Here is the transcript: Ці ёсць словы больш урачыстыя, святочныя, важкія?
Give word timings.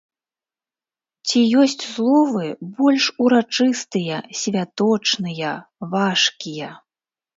Ці 1.27 1.39
ёсць 1.63 1.75
словы 1.89 2.45
больш 2.79 3.03
урачыстыя, 3.25 4.17
святочныя, 4.45 5.51
важкія? 5.93 6.71